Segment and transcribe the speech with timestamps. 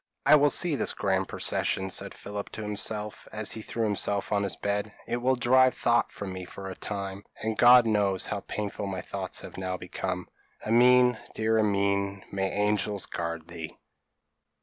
[0.25, 4.31] p> "I will see this grand procession," said Philip to himself, as he threw himself
[4.31, 4.91] on his bed.
[5.05, 9.01] "It will drive thought from me for a time; and God knows how painful my
[9.01, 10.27] thoughts have now become.
[10.65, 13.77] Amine, dear Amine, may angels guard thee!"